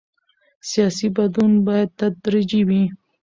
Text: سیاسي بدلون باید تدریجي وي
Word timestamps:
سیاسي 0.69 1.07
بدلون 1.15 1.53
باید 1.67 1.89
تدریجي 1.99 2.61
وي 2.67 2.83